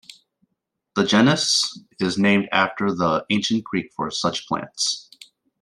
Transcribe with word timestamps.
The 0.95 1.03
genus 1.03 1.79
is 1.99 2.17
named 2.17 2.49
after 2.51 2.87
the 2.89 3.23
Ancient 3.29 3.63
Greek 3.65 3.93
for 3.95 4.09
such 4.09 4.47
plants. 4.47 5.11